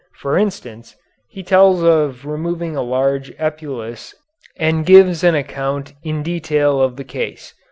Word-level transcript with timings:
For 0.15 0.35
instance, 0.35 0.95
he 1.29 1.43
tells 1.43 1.83
of 1.83 2.25
removing 2.25 2.75
a 2.75 2.81
large 2.81 3.29
epulis 3.37 4.15
and 4.57 4.83
gives 4.83 5.23
an 5.23 5.35
account 5.35 5.93
in 6.01 6.23
detail 6.23 6.81
of 6.81 6.95
the 6.95 7.03
case. 7.03 7.53